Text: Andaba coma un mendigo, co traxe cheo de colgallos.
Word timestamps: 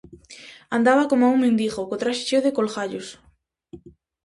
Andaba 0.77 1.09
coma 1.09 1.31
un 1.33 1.39
mendigo, 1.45 1.81
co 1.89 1.99
traxe 2.01 2.23
cheo 2.27 2.41
de 2.45 2.55
colgallos. 2.57 3.07